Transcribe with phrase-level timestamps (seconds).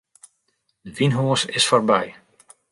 [0.83, 2.05] De wynhoas is foarby.